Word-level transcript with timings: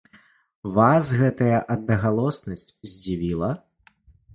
Вас 0.77 1.11
гэтая 1.21 1.59
аднагалоснасць 1.75 2.67
здзівіла? 2.73 3.51